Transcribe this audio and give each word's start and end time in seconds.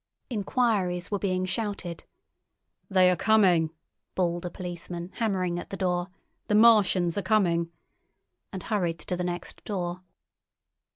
Enquiries 0.31 1.11
were 1.11 1.19
being 1.19 1.45
shouted. 1.45 2.05
"They 2.89 3.11
are 3.11 3.15
coming!" 3.15 3.69
bawled 4.15 4.47
a 4.47 4.49
policeman, 4.49 5.11
hammering 5.17 5.59
at 5.59 5.69
the 5.69 5.77
door; 5.77 6.07
"the 6.47 6.55
Martians 6.55 7.19
are 7.19 7.21
coming!" 7.21 7.69
and 8.51 8.63
hurried 8.63 8.97
to 8.97 9.15
the 9.15 9.23
next 9.23 9.63
door. 9.63 10.01